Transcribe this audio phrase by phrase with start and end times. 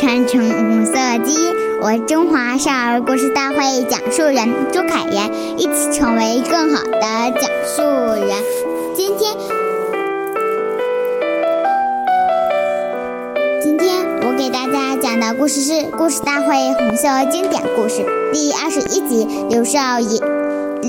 [0.00, 0.92] 宝传承红色
[1.24, 1.54] 基因。
[1.82, 8.30] 我中华少儿故事大会讲述人朱凯言，一起成为更好的讲述人。
[8.94, 9.34] 今天，
[15.10, 18.00] 讲的故事是《故事大会红色经典故事》
[18.32, 20.20] 第二十一集：刘少爷、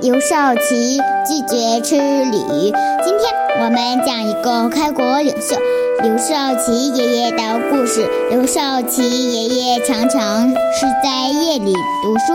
[0.00, 2.72] 刘少奇拒绝吃鲤鱼。
[3.04, 3.30] 今天
[3.60, 5.54] 我们讲一个开国领袖。
[6.02, 8.08] 刘少奇爷爷的故事。
[8.30, 12.32] 刘少奇爷爷常常是在夜里读书、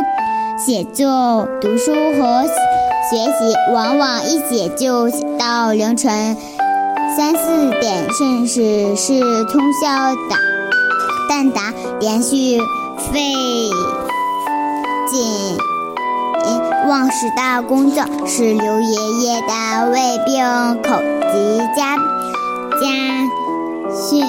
[0.63, 2.43] 写作、读书和
[3.09, 6.37] 学习，往往一写就写到凌晨
[7.17, 10.37] 三四点，甚至是通宵达
[11.31, 12.59] 旦达，连续
[12.97, 13.21] 费
[15.09, 15.57] 劲
[16.89, 20.43] 忘食的工作，使刘爷爷的胃病
[20.83, 20.99] 口
[21.31, 21.95] 疾加
[22.81, 22.83] 加。
[23.93, 24.25] 训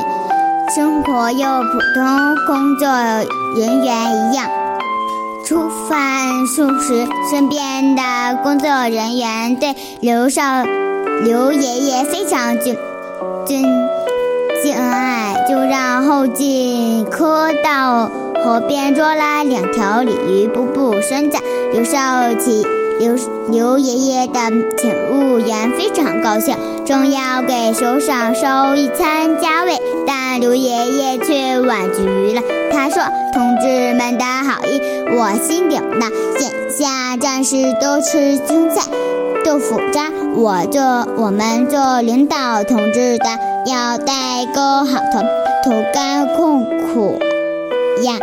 [0.73, 4.49] 生活又普通工作人员一样，
[5.45, 8.03] 出饭数时，身边的
[8.45, 10.43] 工作人员对刘少
[11.25, 12.77] 刘爷爷非常敬
[14.63, 18.09] 敬爱，就让后进科到
[18.45, 21.39] 河边捉了两条鲤鱼，补补身子。
[21.73, 21.99] 刘少
[22.35, 22.65] 奇。
[23.01, 23.17] 刘
[23.51, 24.39] 刘爷爷的
[24.77, 32.43] 请务员非常高兴，正要给首长烧一餐佳味，但刘爷爷却婉拒了。
[32.71, 33.03] 他说
[33.35, 34.81] ：“同志们的好意
[35.17, 36.07] 我心领了，
[36.39, 38.83] 眼下战士都吃青菜、
[39.45, 40.83] 豆腐渣，我做，
[41.17, 43.25] 我们做领导同志的，
[43.67, 45.21] 要带个好头，
[45.65, 47.19] 头干困苦
[48.05, 48.19] 呀。